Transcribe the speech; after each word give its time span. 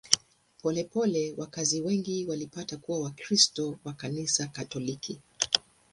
Polepole 0.61 1.33
wakazi 1.37 1.81
wengi 1.81 2.25
walipata 2.25 2.77
kuwa 2.77 2.99
Wakristo 2.99 3.79
wa 3.83 3.93
Kanisa 3.93 4.47
Katoliki. 4.47 5.19